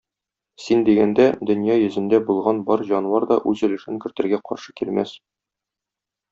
[0.61, 5.17] Син дигәндә, дөнья йөзендә булган бар җанвар да үз өлешен кертергә каршы килмәс.